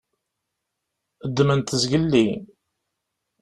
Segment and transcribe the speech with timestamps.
[1.29, 2.27] Ddmen-t zgelli.